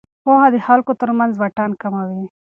[0.23, 2.23] پوهه د خلکو ترمنځ واټن کموي.